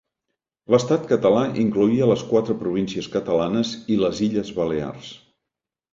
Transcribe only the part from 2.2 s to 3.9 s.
quatre províncies catalanes